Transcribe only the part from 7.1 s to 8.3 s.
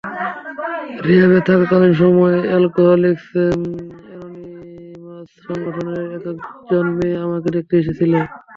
আমাকে দেখতে এসেছিল।